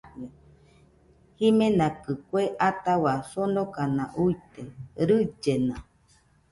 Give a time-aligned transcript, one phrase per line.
[1.37, 4.61] Jimenakɨ kue atahua sonokana uite,
[5.07, 5.75] rillena